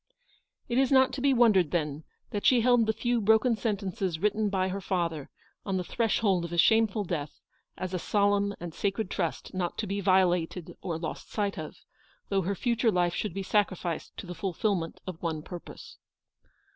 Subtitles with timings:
[0.67, 4.49] It is not to be wondered, then, that she held the few broken sentences written
[4.49, 5.29] by her father,
[5.63, 7.39] on the threshold of a shameful death,
[7.77, 11.75] as a solemn and sacred trust not to be violated or lost sight of,
[12.29, 15.97] though her future life should be sacrificed to the fulfilment of one purpose.